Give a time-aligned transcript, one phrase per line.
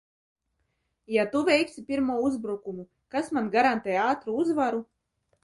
[1.15, 4.83] Ja tu veiksi pirmo uzbrukumu, kas man garantē ātru uzvaru?